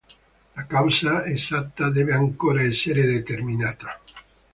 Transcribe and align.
La 0.55 0.65
causa 0.65 1.25
esatta 1.25 1.91
deve 1.91 2.11
ancora 2.11 2.63
essere 2.63 3.05
determinata. 3.05 4.01